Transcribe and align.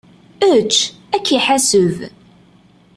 Ečč! 0.51 0.75
Ad 1.15 1.21
k-iḥaseb! 1.25 1.95